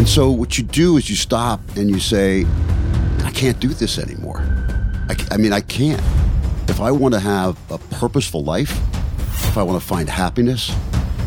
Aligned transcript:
And 0.00 0.08
so 0.08 0.30
what 0.30 0.56
you 0.56 0.64
do 0.64 0.96
is 0.96 1.10
you 1.10 1.14
stop 1.14 1.60
and 1.76 1.90
you 1.90 2.00
say, 2.00 2.46
I 3.22 3.30
can't 3.32 3.60
do 3.60 3.68
this 3.68 3.98
anymore. 3.98 4.38
I, 5.10 5.14
I 5.32 5.36
mean, 5.36 5.52
I 5.52 5.60
can't. 5.60 6.00
If 6.70 6.80
I 6.80 6.90
want 6.90 7.12
to 7.12 7.20
have 7.20 7.58
a 7.70 7.76
purposeful 7.76 8.42
life, 8.42 8.70
if 9.44 9.58
I 9.58 9.62
want 9.62 9.78
to 9.78 9.86
find 9.86 10.08
happiness, 10.08 10.74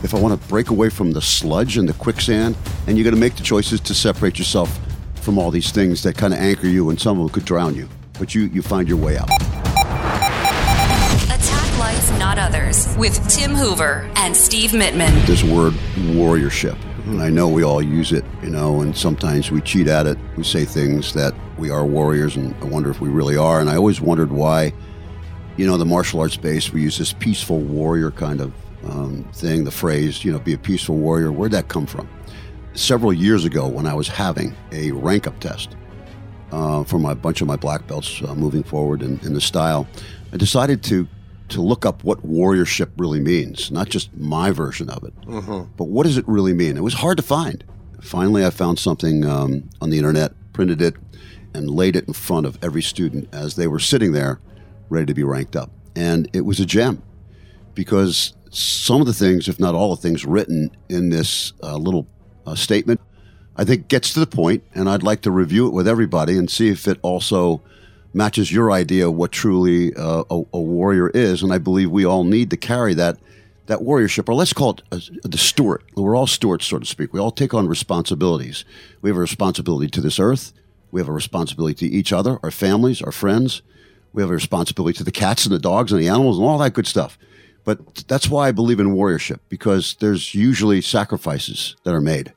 if 0.01 0.15
I 0.15 0.19
want 0.19 0.41
to 0.41 0.47
break 0.47 0.71
away 0.71 0.89
from 0.89 1.11
the 1.11 1.21
sludge 1.21 1.77
and 1.77 1.87
the 1.87 1.93
quicksand, 1.93 2.57
and 2.87 2.97
you're 2.97 3.03
going 3.03 3.13
to 3.13 3.21
make 3.21 3.35
the 3.35 3.43
choices 3.43 3.79
to 3.81 3.93
separate 3.93 4.39
yourself 4.39 4.79
from 5.21 5.37
all 5.37 5.51
these 5.51 5.69
things 5.69 6.01
that 6.01 6.17
kind 6.17 6.33
of 6.33 6.39
anchor 6.39 6.65
you, 6.65 6.89
and 6.89 6.99
some 6.99 7.19
of 7.19 7.27
them 7.27 7.31
could 7.31 7.45
drown 7.45 7.75
you. 7.75 7.87
But 8.17 8.33
you, 8.33 8.45
you 8.45 8.63
find 8.63 8.89
your 8.89 8.97
way 8.97 9.19
out. 9.19 9.29
Attack 11.29 11.77
Life, 11.77 12.17
Not 12.17 12.39
Others 12.39 12.97
with 12.97 13.29
Tim 13.29 13.51
Hoover 13.51 14.09
and 14.15 14.35
Steve 14.35 14.71
Mittman. 14.71 15.27
This 15.27 15.43
word 15.43 15.73
warriorship. 16.15 16.75
And 17.05 17.21
I 17.21 17.29
know 17.29 17.49
we 17.49 17.63
all 17.63 17.81
use 17.81 18.13
it, 18.13 18.23
you 18.41 18.49
know, 18.49 18.79
and 18.79 18.95
sometimes 18.95 19.51
we 19.51 19.59
cheat 19.59 19.87
at 19.87 20.07
it. 20.07 20.17
We 20.37 20.43
say 20.43 20.63
things 20.63 21.13
that 21.13 21.33
we 21.57 21.69
are 21.69 21.85
warriors, 21.85 22.37
and 22.37 22.55
I 22.61 22.65
wonder 22.65 22.89
if 22.89 23.01
we 23.01 23.09
really 23.09 23.35
are. 23.35 23.59
And 23.59 23.69
I 23.69 23.75
always 23.75 23.99
wondered 23.99 24.31
why, 24.31 24.73
you 25.57 25.67
know, 25.67 25.75
the 25.75 25.85
martial 25.85 26.21
arts 26.21 26.37
base, 26.37 26.71
we 26.71 26.81
use 26.81 26.97
this 26.97 27.11
peaceful 27.11 27.59
warrior 27.59 28.09
kind 28.09 28.39
of 28.39 28.53
um, 28.85 29.27
thing, 29.33 29.65
the 29.65 29.71
phrase, 29.71 30.23
you 30.23 30.31
know, 30.31 30.39
be 30.39 30.53
a 30.53 30.57
peaceful 30.57 30.95
warrior. 30.95 31.31
Where'd 31.31 31.51
that 31.51 31.67
come 31.67 31.85
from? 31.85 32.07
Several 32.73 33.11
years 33.11 33.43
ago, 33.43 33.67
when 33.67 33.85
I 33.85 33.93
was 33.93 34.07
having 34.07 34.55
a 34.71 34.91
rank 34.91 35.27
up 35.27 35.37
test 35.41 35.75
uh, 36.53 36.85
for 36.85 36.99
my 36.99 37.13
bunch 37.13 37.41
of 37.41 37.47
my 37.47 37.57
black 37.57 37.85
belts 37.85 38.21
uh, 38.21 38.33
moving 38.33 38.63
forward 38.63 39.01
in, 39.01 39.19
in 39.23 39.33
the 39.33 39.41
style, 39.41 39.87
I 40.31 40.37
decided 40.37 40.83
to 40.85 41.07
to 41.53 41.61
look 41.61 41.85
up 41.85 42.03
what 42.03 42.25
warriorship 42.25 42.89
really 42.97 43.19
means, 43.19 43.71
not 43.71 43.89
just 43.89 44.13
my 44.15 44.51
version 44.51 44.89
of 44.89 45.03
it, 45.03 45.13
but 45.77 45.85
what 45.85 46.03
does 46.05 46.17
it 46.17 46.27
really 46.27 46.53
mean? 46.53 46.77
It 46.77 46.83
was 46.83 46.95
hard 46.95 47.17
to 47.17 47.23
find. 47.23 47.63
Finally, 48.01 48.45
I 48.45 48.49
found 48.49 48.79
something 48.79 49.25
um, 49.25 49.69
on 49.81 49.89
the 49.89 49.97
internet, 49.97 50.33
printed 50.51 50.81
it, 50.81 50.95
and 51.53 51.69
laid 51.69 51.95
it 51.95 52.07
in 52.07 52.13
front 52.13 52.45
of 52.45 52.57
every 52.63 52.81
student 52.81 53.29
as 53.31 53.55
they 53.55 53.67
were 53.67 53.79
sitting 53.79 54.11
there 54.11 54.39
ready 54.89 55.05
to 55.05 55.13
be 55.13 55.23
ranked 55.23 55.55
up. 55.55 55.71
And 55.95 56.29
it 56.33 56.41
was 56.41 56.59
a 56.59 56.65
gem 56.65 57.01
because 57.75 58.33
some 58.49 59.01
of 59.01 59.07
the 59.07 59.13
things, 59.13 59.47
if 59.47 59.59
not 59.59 59.75
all 59.75 59.95
the 59.95 60.01
things 60.01 60.25
written 60.25 60.69
in 60.89 61.09
this 61.09 61.53
uh, 61.63 61.77
little 61.77 62.07
uh, 62.45 62.55
statement, 62.55 62.99
I 63.55 63.63
think 63.63 63.87
gets 63.87 64.13
to 64.13 64.19
the 64.19 64.27
point, 64.27 64.63
and 64.73 64.89
I'd 64.89 65.03
like 65.03 65.21
to 65.21 65.31
review 65.31 65.67
it 65.67 65.73
with 65.73 65.87
everybody 65.87 66.37
and 66.37 66.49
see 66.49 66.69
if 66.69 66.87
it 66.87 66.99
also 67.03 67.61
matches 68.13 68.51
your 68.51 68.71
idea 68.71 69.07
of 69.07 69.15
what 69.15 69.31
truly 69.31 69.93
uh, 69.95 70.23
a, 70.29 70.43
a 70.53 70.59
warrior 70.59 71.09
is. 71.09 71.41
And 71.41 71.51
I 71.51 71.57
believe 71.57 71.89
we 71.89 72.05
all 72.05 72.23
need 72.23 72.49
to 72.51 72.57
carry 72.57 72.93
that 72.95 73.17
that 73.65 73.79
warriorship, 73.79 74.27
or 74.27 74.35
let's 74.35 74.51
call 74.51 74.71
it 74.71 74.81
uh, 74.91 74.99
the 75.23 75.37
steward. 75.37 75.83
We're 75.95 76.17
all 76.17 76.27
stewards, 76.27 76.65
so 76.65 76.79
to 76.79 76.85
speak. 76.85 77.13
We 77.13 77.19
all 77.21 77.31
take 77.31 77.53
on 77.53 77.67
responsibilities. 77.67 78.65
We 79.01 79.09
have 79.09 79.15
a 79.15 79.21
responsibility 79.21 79.89
to 79.89 80.01
this 80.01 80.19
earth. 80.19 80.51
We 80.91 80.99
have 80.99 81.07
a 81.07 81.13
responsibility 81.13 81.87
to 81.87 81.95
each 81.95 82.11
other, 82.11 82.39
our 82.43 82.51
families, 82.51 83.01
our 83.01 83.13
friends. 83.13 83.61
We 84.11 84.21
have 84.21 84.29
a 84.29 84.33
responsibility 84.33 84.97
to 84.97 85.05
the 85.05 85.13
cats 85.13 85.45
and 85.45 85.55
the 85.55 85.59
dogs 85.59 85.93
and 85.93 86.01
the 86.01 86.09
animals 86.09 86.37
and 86.37 86.45
all 86.45 86.57
that 86.57 86.73
good 86.73 86.87
stuff. 86.87 87.17
But 87.63 88.03
that's 88.09 88.29
why 88.29 88.49
I 88.49 88.51
believe 88.51 88.81
in 88.81 88.95
warriorship 88.95 89.39
because 89.47 89.95
there's 90.01 90.35
usually 90.35 90.81
sacrifices 90.81 91.77
that 91.83 91.93
are 91.93 92.01
made. 92.01 92.33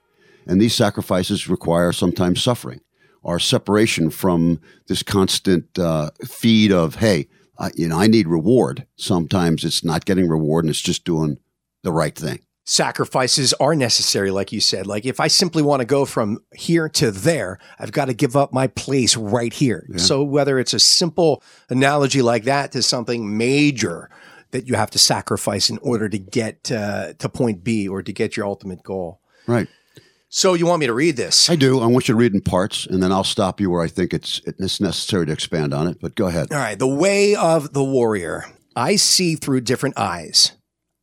And 0.47 0.61
these 0.61 0.77
sacrifices 0.77 1.49
require 1.49 1.91
sometimes 1.91 2.41
suffering 2.41 2.81
or 3.27 3.41
separation 3.41 4.09
from 4.09 4.61
this 4.87 5.03
constant 5.03 5.77
uh, 5.79 6.11
feed 6.25 6.71
of, 6.71 6.95
hey, 6.95 7.27
uh, 7.59 7.71
you 7.75 7.89
know, 7.89 7.99
I 7.99 8.07
need 8.07 8.29
reward. 8.29 8.87
Sometimes 8.95 9.65
it's 9.65 9.83
not 9.83 10.05
getting 10.05 10.29
reward 10.29 10.65
and 10.65 10.71
it's 10.71 10.81
just 10.81 11.05
doing 11.05 11.39
the 11.83 11.91
right 11.91 12.15
thing. 12.15 12.39
sacrifices 12.69 13.55
are 13.55 13.75
necessary, 13.75 14.31
like 14.31 14.53
you 14.53 14.61
said. 14.61 14.87
Like 14.87 15.07
if 15.07 15.21
I 15.21 15.29
simply 15.29 15.63
want 15.63 15.81
to 15.81 15.87
go 15.87 16.05
from 16.05 16.39
here 16.55 16.89
to 16.91 17.11
there, 17.11 17.59
I've 17.79 17.93
got 17.93 18.07
to 18.07 18.15
give 18.15 18.37
up 18.37 18.53
my 18.53 18.67
place 18.67 19.17
right 19.17 19.53
here. 19.53 19.89
So 19.97 20.23
whether 20.23 20.59
it's 20.59 20.75
a 20.75 20.81
simple 20.81 21.43
analogy 21.71 22.23
like 22.23 22.45
that 22.45 22.73
to 22.73 22.83
something 22.83 23.39
major 23.39 24.11
that 24.51 24.67
you 24.67 24.75
have 24.75 24.91
to 24.91 24.99
sacrifice 24.99 25.71
in 25.71 25.79
order 25.79 26.09
to 26.09 26.19
get 26.19 26.71
uh, 26.71 27.15
to 27.15 27.29
point 27.29 27.65
B 27.65 27.89
or 27.89 28.03
to 28.03 28.13
get 28.13 28.37
your 28.37 28.47
ultimate 28.47 28.83
goal. 28.83 29.21
Right. 29.47 29.69
So 30.29 30.55
you 30.55 30.67
want 30.67 30.81
me 30.81 30.87
to 30.87 30.95
read 30.95 31.17
this? 31.17 31.49
I 31.49 31.57
do. 31.57 31.81
I 31.81 31.87
want 31.87 32.09
you 32.09 32.15
to 32.15 32.19
read 32.19 32.35
in 32.35 32.41
parts, 32.41 32.87
and 32.87 33.03
then 33.03 33.13
I'll 33.13 33.25
stop 33.25 33.61
you 33.61 33.71
where 33.71 33.83
I 33.83 33.89
think 33.89 34.13
it's 34.13 34.41
it's 34.45 34.81
necessary 34.81 35.27
to 35.27 35.33
expand 35.33 35.73
on 35.73 35.87
it. 35.87 35.99
But 36.01 36.15
go 36.15 36.27
ahead. 36.27 36.53
All 36.53 36.59
right, 36.59 36.79
the 36.79 36.87
way 36.87 37.35
of 37.35 37.73
the 37.73 37.85
warrior. 37.85 38.45
I 38.75 38.97
see 38.97 39.37
through 39.37 39.63
different 39.63 39.99
eyes. 39.99 40.53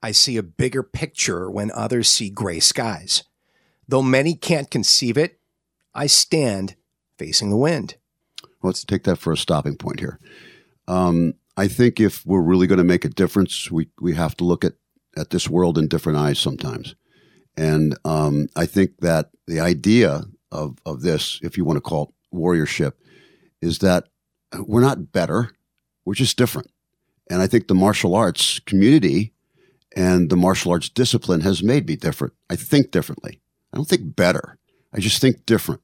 I 0.04 0.12
see 0.12 0.38
a 0.38 0.44
bigger 0.44 0.84
picture 0.84 1.50
when 1.50 1.72
others 1.72 2.10
see 2.10 2.30
gray 2.30 2.60
skies. 2.60 3.24
Though 3.88 4.04
many 4.04 4.36
can't 4.36 4.70
conceive 4.70 5.18
it, 5.18 5.40
I 5.96 6.08
stand 6.08 6.76
facing 7.18 7.50
the 7.50 7.58
wind. 7.58 7.96
Let's 8.62 8.84
take 8.84 9.04
that 9.04 9.18
for 9.18 9.34
a 9.34 9.38
stopping 9.38 9.78
point 9.78 10.00
here. 10.00 10.20
Um, 10.88 11.36
I 11.56 11.68
think 11.68 12.00
if 12.00 12.26
we're 12.26 12.42
really 12.42 12.68
going 12.68 12.78
to 12.78 12.84
make 12.84 13.06
a 13.06 13.10
difference, 13.10 13.72
we 13.72 13.90
we 14.00 14.14
have 14.16 14.36
to 14.38 14.44
look 14.44 14.66
at 14.66 14.74
at 15.16 15.30
this 15.30 15.50
world 15.50 15.78
in 15.78 15.88
different 15.88 16.18
eyes 16.18 16.40
sometimes. 16.40 16.96
And 17.56 17.98
um, 18.04 18.48
I 18.56 18.66
think 18.66 19.00
that 19.00 19.30
the 19.48 19.60
idea 19.60 20.24
of 20.52 20.78
of 20.86 21.02
this, 21.02 21.40
if 21.44 21.58
you 21.58 21.66
want 21.66 21.78
to 21.78 21.82
call 21.82 22.04
it 22.04 22.36
warriorship, 22.36 22.94
is 23.62 23.80
that 23.80 24.06
we're 24.60 24.82
not 24.82 25.12
better, 25.12 25.52
we're 26.06 26.14
just 26.14 26.38
different. 26.38 26.70
And 27.30 27.42
I 27.42 27.48
think 27.48 27.68
the 27.68 27.76
martial 27.76 28.16
arts 28.16 28.60
community 28.60 29.34
and 29.96 30.30
the 30.30 30.36
martial 30.36 30.72
arts 30.72 30.90
discipline 30.90 31.42
has 31.42 31.64
made 31.64 31.88
me 31.88 31.96
different. 31.96 32.34
I 32.50 32.56
think 32.56 32.92
differently. 32.92 33.42
I 33.72 33.78
don't 33.78 33.88
think 33.88 34.16
better. 34.16 34.58
I 34.94 35.00
just 35.00 35.22
think 35.22 35.46
different. 35.46 35.82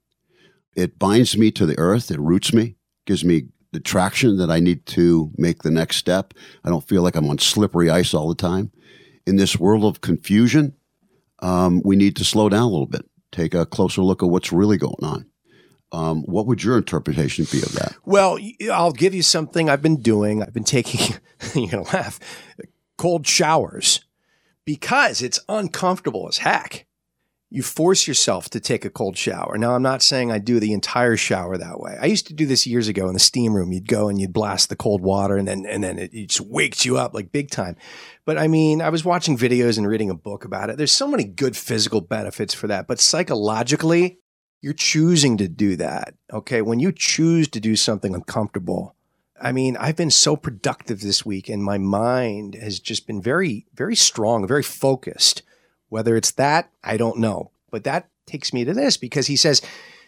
It 0.75 0.99
binds 0.99 1.37
me 1.37 1.51
to 1.51 1.65
the 1.65 1.77
earth. 1.77 2.11
It 2.11 2.19
roots 2.19 2.53
me, 2.53 2.75
gives 3.05 3.25
me 3.25 3.47
the 3.71 3.79
traction 3.79 4.37
that 4.37 4.49
I 4.49 4.59
need 4.59 4.85
to 4.87 5.31
make 5.37 5.63
the 5.63 5.71
next 5.71 5.97
step. 5.97 6.33
I 6.63 6.69
don't 6.69 6.87
feel 6.87 7.01
like 7.01 7.15
I'm 7.15 7.29
on 7.29 7.37
slippery 7.37 7.89
ice 7.89 8.13
all 8.13 8.29
the 8.29 8.35
time. 8.35 8.71
In 9.25 9.35
this 9.35 9.59
world 9.59 9.83
of 9.83 10.01
confusion, 10.01 10.75
um, 11.41 11.81
we 11.83 11.95
need 11.95 12.15
to 12.17 12.25
slow 12.25 12.49
down 12.49 12.63
a 12.63 12.69
little 12.69 12.85
bit, 12.85 13.05
take 13.31 13.53
a 13.53 13.65
closer 13.65 14.01
look 14.01 14.23
at 14.23 14.29
what's 14.29 14.51
really 14.51 14.77
going 14.77 15.03
on. 15.03 15.25
Um, 15.91 16.21
what 16.23 16.45
would 16.45 16.63
your 16.63 16.77
interpretation 16.77 17.45
be 17.51 17.63
of 17.63 17.73
that? 17.73 17.95
Well, 18.05 18.37
I'll 18.71 18.91
give 18.91 19.15
you 19.15 19.23
something 19.23 19.69
I've 19.69 19.81
been 19.81 20.01
doing. 20.01 20.43
I've 20.43 20.53
been 20.53 20.63
taking, 20.63 21.17
you're 21.55 21.71
going 21.71 21.85
to 21.85 21.91
laugh, 21.91 22.19
cold 22.97 23.25
showers 23.25 24.05
because 24.65 25.21
it's 25.23 25.39
uncomfortable 25.49 26.27
as 26.27 26.37
heck. 26.37 26.85
You 27.51 27.63
force 27.63 28.07
yourself 28.07 28.49
to 28.51 28.59
take 28.59 28.85
a 28.85 28.91
cold 28.91 29.17
shower. 29.17 29.57
Now, 29.57 29.73
I'm 29.73 29.81
not 29.81 30.03
saying 30.03 30.31
I 30.31 30.37
do 30.37 30.59
the 30.59 30.71
entire 30.71 31.17
shower 31.17 31.57
that 31.57 31.79
way. 31.79 31.97
I 31.99 32.05
used 32.05 32.27
to 32.27 32.35
do 32.35 32.45
this 32.45 32.67
years 32.67 32.87
ago 32.87 33.07
in 33.07 33.13
the 33.13 33.19
steam 33.19 33.55
room. 33.55 33.71
You'd 33.71 33.87
go 33.87 34.07
and 34.07 34.21
you'd 34.21 34.33
blast 34.33 34.69
the 34.69 34.75
cold 34.75 35.01
water 35.01 35.35
and 35.35 35.47
then, 35.47 35.65
and 35.65 35.83
then 35.83 35.97
it, 35.97 36.13
it 36.13 36.27
just 36.27 36.41
wakes 36.47 36.85
you 36.85 36.99
up 36.99 37.15
like 37.15 37.31
big 37.31 37.49
time. 37.49 37.75
But 38.23 38.37
I 38.37 38.47
mean, 38.47 38.83
I 38.83 38.89
was 38.89 39.03
watching 39.03 39.35
videos 39.35 39.79
and 39.79 39.87
reading 39.87 40.11
a 40.11 40.15
book 40.15 40.45
about 40.45 40.69
it. 40.69 40.77
There's 40.77 40.91
so 40.91 41.07
many 41.07 41.23
good 41.23 41.57
physical 41.57 42.01
benefits 42.01 42.53
for 42.53 42.67
that. 42.67 42.85
But 42.85 42.99
psychologically, 42.99 44.19
you're 44.61 44.73
choosing 44.73 45.37
to 45.37 45.47
do 45.47 45.75
that. 45.77 46.13
Okay. 46.31 46.61
When 46.61 46.79
you 46.79 46.91
choose 46.91 47.47
to 47.47 47.59
do 47.59 47.75
something 47.75 48.13
uncomfortable, 48.13 48.95
I 49.41 49.53
mean, 49.53 49.77
I've 49.77 49.95
been 49.95 50.11
so 50.11 50.35
productive 50.35 51.01
this 51.01 51.25
week 51.25 51.49
and 51.49 51.63
my 51.63 51.77
mind 51.77 52.55
has 52.55 52.79
just 52.79 53.07
been 53.07 53.21
very, 53.21 53.65
very 53.73 53.95
strong, 53.95 54.45
very 54.45 54.63
focused. 54.63 55.41
Whether 55.89 56.15
it's 56.15 56.31
that, 56.31 56.71
I 56.83 56.97
don't 56.97 57.19
know. 57.19 57.51
But 57.71 57.83
that 57.83 58.09
takes 58.25 58.53
me 58.53 58.63
to 58.65 58.73
this 58.73 58.97
because 58.97 59.27
he 59.27 59.35
says, 59.35 59.61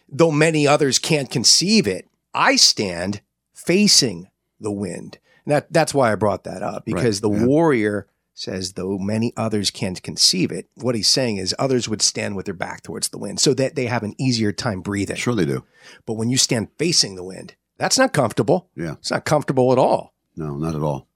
though 0.07 0.31
many 0.31 0.67
others 0.67 0.99
can't 0.99 1.29
conceive 1.29 1.87
it, 1.87 2.07
I 2.33 2.55
stand 2.55 3.21
facing 3.53 4.29
the 4.59 4.71
wind. 4.71 5.17
And 5.45 5.53
that, 5.53 5.73
that's 5.73 5.93
why 5.93 6.11
I 6.11 6.15
brought 6.15 6.43
that 6.43 6.61
up 6.61 6.85
because 6.85 7.21
the 7.21 7.31
yeah. 7.31 7.45
warrior 7.45 8.07
says, 8.33 8.73
though 8.73 8.97
many 8.97 9.33
others 9.35 9.71
can't 9.71 10.01
conceive 10.01 10.51
it, 10.51 10.67
what 10.75 10.95
he's 10.95 11.07
saying 11.07 11.37
is 11.37 11.55
others 11.57 11.89
would 11.89 12.01
stand 12.01 12.35
with 12.35 12.45
their 12.45 12.53
back 12.53 12.81
towards 12.81 13.09
the 13.09 13.17
wind 13.17 13.39
so 13.39 13.53
that 13.53 13.75
they 13.75 13.85
have 13.85 14.03
an 14.03 14.15
easier 14.19 14.51
time 14.51 14.81
breathing. 14.81 15.15
Sure, 15.15 15.35
they 15.35 15.45
do. 15.45 15.63
But 16.05 16.13
when 16.13 16.29
you 16.29 16.37
stand 16.37 16.69
facing 16.77 17.15
the 17.15 17.23
wind, 17.23 17.55
that's 17.77 17.97
not 17.97 18.13
comfortable. 18.13 18.69
Yeah. 18.75 18.93
It's 18.93 19.11
not 19.11 19.25
comfortable 19.25 19.71
at 19.71 19.77
all. 19.77 20.13
No, 20.35 20.55
not 20.55 20.75
at 20.75 20.81
all. 20.81 21.07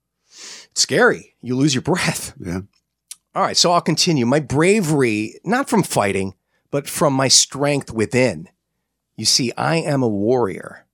It's 0.72 0.82
scary. 0.82 1.36
You 1.42 1.56
lose 1.56 1.74
your 1.74 1.84
breath. 1.84 2.34
Yeah. 2.40 2.62
All 3.36 3.42
right, 3.42 3.58
so 3.58 3.74
I'll 3.74 3.82
continue. 3.82 4.26
My 4.26 4.40
bravery, 4.40 5.42
not 5.44 5.70
from 5.70 5.84
fighting, 5.84 6.36
but 6.72 6.88
from 6.88 7.14
my 7.14 7.28
strength 7.28 7.92
within. 7.92 8.48
You 9.18 9.26
see, 9.26 9.52
I 9.58 9.76
am 9.76 10.02
a 10.02 10.08
warrior. 10.08 10.86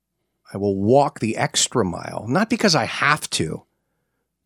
I 0.51 0.57
will 0.57 0.75
walk 0.75 1.19
the 1.19 1.37
extra 1.37 1.85
mile, 1.85 2.25
not 2.27 2.49
because 2.49 2.73
I 2.73 2.85
have 2.85 3.29
to, 3.31 3.63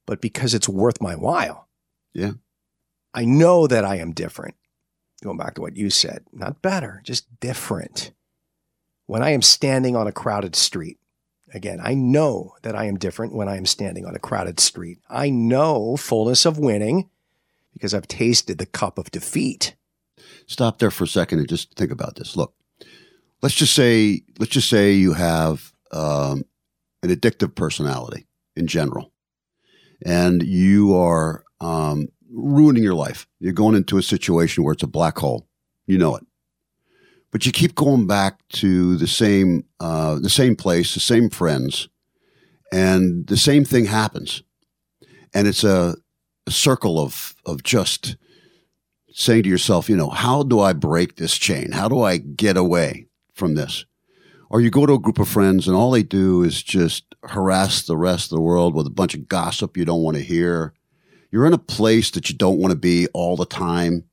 but 0.05 0.19
because 0.19 0.53
it's 0.53 0.67
worth 0.67 1.01
my 1.01 1.15
while. 1.15 1.69
Yeah. 2.13 2.33
I 3.13 3.23
know 3.23 3.65
that 3.65 3.85
I 3.85 3.95
am 3.95 4.11
different. 4.11 4.55
Going 5.23 5.37
back 5.37 5.55
to 5.55 5.61
what 5.61 5.77
you 5.77 5.89
said, 5.89 6.25
not 6.33 6.61
better, 6.61 7.01
just 7.05 7.39
different. 7.39 8.11
When 9.05 9.23
I 9.23 9.31
am 9.31 9.41
standing 9.41 9.95
on 9.95 10.05
a 10.05 10.11
crowded 10.11 10.55
street, 10.55 10.99
again, 11.53 11.79
I 11.81 11.93
know 11.93 12.55
that 12.63 12.75
I 12.75 12.85
am 12.85 12.97
different 12.97 13.33
when 13.33 13.47
I 13.47 13.55
am 13.55 13.65
standing 13.65 14.05
on 14.05 14.15
a 14.15 14.19
crowded 14.19 14.59
street. 14.59 14.99
I 15.09 15.29
know 15.29 15.95
fullness 15.95 16.45
of 16.45 16.59
winning 16.59 17.09
because 17.75 17.93
I've 17.93 18.07
tasted 18.07 18.57
the 18.57 18.65
cup 18.65 18.97
of 18.97 19.11
defeat. 19.11 19.75
Stop 20.47 20.79
there 20.79 20.91
for 20.91 21.03
a 21.03 21.07
second 21.07 21.39
and 21.39 21.49
just 21.49 21.75
think 21.75 21.91
about 21.91 22.15
this. 22.15 22.35
Look, 22.35 22.53
let's 23.41 23.55
just 23.55 23.73
say 23.73 24.21
let's 24.39 24.51
just 24.51 24.69
say 24.69 24.93
you 24.93 25.13
have 25.13 25.73
um, 25.91 26.45
an 27.03 27.09
addictive 27.09 27.53
personality 27.53 28.25
in 28.55 28.65
general, 28.65 29.11
and 30.05 30.41
you 30.41 30.95
are 30.95 31.43
um, 31.59 32.07
ruining 32.31 32.83
your 32.83 32.95
life. 32.95 33.27
You're 33.39 33.53
going 33.53 33.75
into 33.75 33.97
a 33.97 34.03
situation 34.03 34.63
where 34.63 34.73
it's 34.73 34.83
a 34.83 34.87
black 34.87 35.17
hole. 35.17 35.47
You 35.85 35.97
know 35.97 36.15
it, 36.15 36.25
but 37.31 37.45
you 37.45 37.51
keep 37.51 37.75
going 37.75 38.07
back 38.07 38.39
to 38.53 38.95
the 38.95 39.07
same 39.07 39.65
uh, 39.79 40.17
the 40.19 40.29
same 40.29 40.55
place, 40.55 40.93
the 40.93 40.99
same 41.01 41.29
friends, 41.29 41.89
and 42.71 43.27
the 43.27 43.37
same 43.37 43.65
thing 43.65 43.85
happens, 43.85 44.43
and 45.33 45.47
it's 45.47 45.63
a, 45.63 45.95
circle 46.51 46.99
of 46.99 47.35
of 47.45 47.63
just 47.63 48.17
saying 49.11 49.43
to 49.43 49.49
yourself, 49.49 49.89
you 49.89 49.95
know, 49.95 50.09
how 50.09 50.43
do 50.43 50.59
I 50.59 50.73
break 50.73 51.15
this 51.15 51.37
chain? 51.37 51.71
How 51.71 51.87
do 51.87 52.01
I 52.01 52.17
get 52.17 52.57
away 52.57 53.07
from 53.33 53.55
this? 53.55 53.85
Or 54.49 54.61
you 54.61 54.69
go 54.69 54.85
to 54.85 54.93
a 54.93 54.99
group 54.99 55.19
of 55.19 55.27
friends 55.29 55.67
and 55.67 55.75
all 55.75 55.91
they 55.91 56.03
do 56.03 56.43
is 56.43 56.61
just 56.61 57.15
harass 57.23 57.83
the 57.83 57.97
rest 57.97 58.31
of 58.31 58.35
the 58.35 58.41
world 58.41 58.75
with 58.75 58.85
a 58.85 58.91
bunch 58.91 59.15
of 59.15 59.27
gossip 59.27 59.77
you 59.77 59.85
don't 59.85 60.03
want 60.03 60.17
to 60.17 60.23
hear. 60.23 60.73
You're 61.31 61.47
in 61.47 61.53
a 61.53 61.57
place 61.57 62.11
that 62.11 62.29
you 62.29 62.35
don't 62.35 62.59
want 62.59 62.71
to 62.71 62.77
be 62.77 63.07
all 63.13 63.35
the 63.35 63.45
time, 63.45 64.03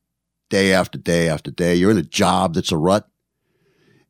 day 0.49 0.73
after 0.73 0.97
day 0.97 1.29
after 1.29 1.51
day. 1.51 1.75
You're 1.75 1.91
in 1.91 1.97
a 1.97 2.03
job 2.03 2.53
that's 2.53 2.71
a 2.71 2.77
rut. 2.77 3.07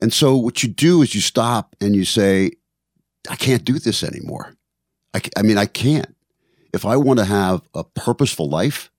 And 0.01 0.13
so 0.13 0.35
what 0.35 0.63
you 0.63 0.69
do 0.69 1.01
is 1.01 1.15
you 1.15 1.21
stop 1.21 1.75
and 1.81 1.95
you 1.95 2.05
say, 2.05 2.51
I 3.29 3.35
can't 3.35 3.63
do 3.63 3.79
this 3.79 4.03
anymore. 4.03 4.55
I, 5.13 5.21
I 5.37 5.41
mean, 5.41 5.57
I 5.57 5.65
can't. 5.65 6.15
If 6.73 6.85
I 6.85 6.97
want 6.97 7.19
to 7.19 7.25
have 7.25 7.61
a 7.73 7.83
purposeful 7.83 8.49
life, 8.49 8.91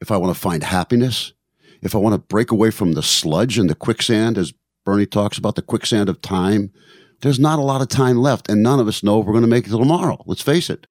if 0.00 0.10
I 0.10 0.16
want 0.16 0.34
to 0.34 0.40
find 0.40 0.64
happiness, 0.64 1.32
if 1.80 1.94
I 1.94 1.98
want 1.98 2.14
to 2.14 2.18
break 2.18 2.50
away 2.50 2.70
from 2.70 2.92
the 2.92 3.02
sludge 3.02 3.58
and 3.58 3.70
the 3.70 3.74
quicksand, 3.74 4.36
as 4.36 4.52
Bernie 4.84 5.06
talks 5.06 5.38
about 5.38 5.54
the 5.54 5.62
quicksand 5.62 6.08
of 6.08 6.20
time, 6.20 6.72
there's 7.20 7.38
not 7.38 7.58
a 7.58 7.62
lot 7.62 7.80
of 7.80 7.88
time 7.88 8.18
left. 8.18 8.48
And 8.50 8.62
none 8.62 8.80
of 8.80 8.88
us 8.88 9.02
know 9.02 9.20
if 9.20 9.26
we're 9.26 9.32
going 9.32 9.42
to 9.42 9.48
make 9.48 9.66
it 9.66 9.70
till 9.70 9.78
tomorrow. 9.78 10.22
Let's 10.26 10.42
face 10.42 10.68
it. 10.68 10.86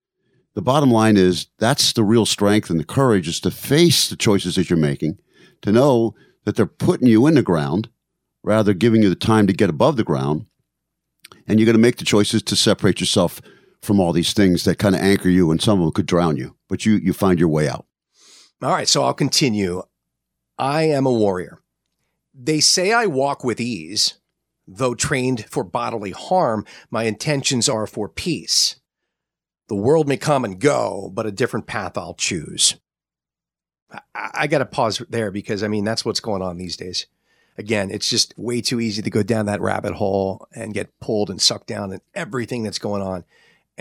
The 0.53 0.61
bottom 0.61 0.91
line 0.91 1.17
is 1.17 1.47
that's 1.59 1.93
the 1.93 2.03
real 2.03 2.25
strength 2.25 2.69
and 2.69 2.79
the 2.79 2.85
courage 2.85 3.27
is 3.27 3.39
to 3.41 3.51
face 3.51 4.09
the 4.09 4.17
choices 4.17 4.55
that 4.55 4.69
you're 4.69 4.77
making, 4.79 5.17
to 5.61 5.71
know 5.71 6.15
that 6.45 6.55
they're 6.55 6.65
putting 6.65 7.07
you 7.07 7.27
in 7.27 7.35
the 7.35 7.41
ground 7.41 7.89
rather 8.43 8.71
than 8.71 8.79
giving 8.79 9.03
you 9.03 9.09
the 9.09 9.15
time 9.15 9.47
to 9.47 9.53
get 9.53 9.69
above 9.69 9.95
the 9.95 10.03
ground. 10.03 10.45
And 11.47 11.59
you're 11.59 11.65
going 11.65 11.75
to 11.75 11.81
make 11.81 11.97
the 11.97 12.05
choices 12.05 12.41
to 12.43 12.55
separate 12.55 12.99
yourself 12.99 13.41
from 13.81 13.99
all 13.99 14.13
these 14.13 14.33
things 14.33 14.63
that 14.63 14.77
kind 14.77 14.95
of 14.95 15.01
anchor 15.01 15.29
you 15.29 15.51
and 15.51 15.61
some 15.61 15.79
of 15.79 15.85
them 15.85 15.93
could 15.93 16.05
drown 16.05 16.37
you, 16.37 16.55
but 16.69 16.85
you, 16.85 16.93
you 16.93 17.13
find 17.13 17.39
your 17.39 17.49
way 17.49 17.67
out. 17.67 17.85
All 18.61 18.71
right, 18.71 18.87
so 18.87 19.03
I'll 19.03 19.13
continue. 19.13 19.81
I 20.57 20.83
am 20.83 21.05
a 21.05 21.11
warrior. 21.11 21.61
They 22.33 22.59
say 22.59 22.93
I 22.93 23.07
walk 23.07 23.43
with 23.43 23.59
ease. 23.59 24.15
Though 24.67 24.93
trained 24.93 25.45
for 25.49 25.63
bodily 25.63 26.11
harm, 26.11 26.65
my 26.89 27.03
intentions 27.03 27.67
are 27.67 27.87
for 27.87 28.07
peace. 28.07 28.79
The 29.67 29.75
world 29.75 30.07
may 30.07 30.17
come 30.17 30.45
and 30.45 30.59
go, 30.59 31.11
but 31.13 31.25
a 31.25 31.31
different 31.31 31.65
path 31.65 31.97
I'll 31.97 32.13
choose. 32.13 32.75
I, 33.91 33.99
I 34.13 34.47
got 34.47 34.59
to 34.59 34.65
pause 34.65 35.01
there 35.09 35.31
because, 35.31 35.63
I 35.63 35.67
mean, 35.67 35.83
that's 35.83 36.05
what's 36.05 36.19
going 36.19 36.41
on 36.41 36.57
these 36.57 36.77
days. 36.77 37.07
Again, 37.57 37.91
it's 37.91 38.09
just 38.09 38.37
way 38.37 38.61
too 38.61 38.79
easy 38.79 39.01
to 39.01 39.09
go 39.09 39.23
down 39.23 39.47
that 39.47 39.61
rabbit 39.61 39.93
hole 39.93 40.47
and 40.53 40.73
get 40.73 40.97
pulled 40.99 41.29
and 41.29 41.41
sucked 41.41 41.67
down 41.67 41.91
in 41.91 41.99
everything 42.13 42.63
that's 42.63 42.79
going 42.79 43.01
on. 43.01 43.25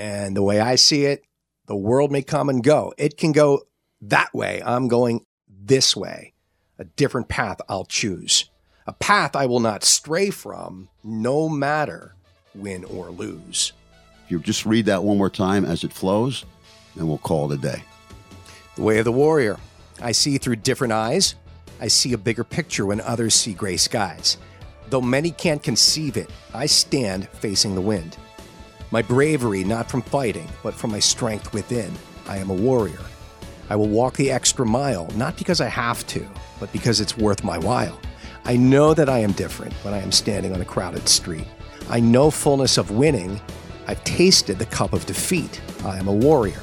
And 0.00 0.34
the 0.34 0.42
way 0.42 0.60
I 0.60 0.76
see 0.76 1.04
it, 1.04 1.24
the 1.66 1.76
world 1.76 2.10
may 2.10 2.22
come 2.22 2.48
and 2.48 2.64
go. 2.64 2.94
It 2.96 3.18
can 3.18 3.32
go 3.32 3.64
that 4.00 4.32
way. 4.32 4.62
I'm 4.64 4.88
going 4.88 5.26
this 5.46 5.94
way, 5.94 6.32
a 6.78 6.84
different 6.84 7.28
path 7.28 7.60
I'll 7.68 7.84
choose, 7.84 8.48
a 8.86 8.94
path 8.94 9.36
I 9.36 9.44
will 9.44 9.60
not 9.60 9.84
stray 9.84 10.30
from, 10.30 10.88
no 11.04 11.50
matter 11.50 12.14
win 12.54 12.84
or 12.86 13.10
lose. 13.10 13.74
If 14.24 14.30
you 14.30 14.38
just 14.38 14.64
read 14.64 14.86
that 14.86 15.04
one 15.04 15.18
more 15.18 15.28
time 15.28 15.66
as 15.66 15.84
it 15.84 15.92
flows, 15.92 16.46
then 16.96 17.06
we'll 17.06 17.18
call 17.18 17.52
it 17.52 17.58
a 17.58 17.60
day. 17.60 17.82
The 18.76 18.82
way 18.82 19.00
of 19.00 19.04
the 19.04 19.12
warrior. 19.12 19.58
I 20.00 20.12
see 20.12 20.38
through 20.38 20.56
different 20.56 20.94
eyes. 20.94 21.34
I 21.78 21.88
see 21.88 22.14
a 22.14 22.18
bigger 22.18 22.42
picture 22.42 22.86
when 22.86 23.02
others 23.02 23.34
see 23.34 23.52
gray 23.52 23.76
skies. 23.76 24.38
Though 24.88 25.02
many 25.02 25.30
can't 25.30 25.62
conceive 25.62 26.16
it, 26.16 26.30
I 26.54 26.64
stand 26.64 27.28
facing 27.28 27.74
the 27.74 27.82
wind. 27.82 28.16
My 28.92 29.02
bravery 29.02 29.62
not 29.62 29.88
from 29.88 30.02
fighting, 30.02 30.48
but 30.64 30.74
from 30.74 30.90
my 30.90 30.98
strength 30.98 31.52
within. 31.52 31.92
I 32.26 32.38
am 32.38 32.50
a 32.50 32.54
warrior. 32.54 32.98
I 33.68 33.76
will 33.76 33.88
walk 33.88 34.16
the 34.16 34.32
extra 34.32 34.66
mile, 34.66 35.06
not 35.14 35.36
because 35.36 35.60
I 35.60 35.68
have 35.68 36.04
to, 36.08 36.26
but 36.58 36.72
because 36.72 37.00
it's 37.00 37.16
worth 37.16 37.44
my 37.44 37.56
while. 37.56 38.00
I 38.44 38.56
know 38.56 38.92
that 38.94 39.08
I 39.08 39.18
am 39.18 39.30
different 39.32 39.74
when 39.84 39.94
I 39.94 40.02
am 40.02 40.10
standing 40.10 40.52
on 40.52 40.60
a 40.60 40.64
crowded 40.64 41.08
street. 41.08 41.46
I 41.88 42.00
know 42.00 42.32
fullness 42.32 42.78
of 42.78 42.90
winning. 42.90 43.40
I've 43.86 44.02
tasted 44.02 44.58
the 44.58 44.66
cup 44.66 44.92
of 44.92 45.06
defeat. 45.06 45.60
I 45.84 45.98
am 45.98 46.08
a 46.08 46.12
warrior. 46.12 46.60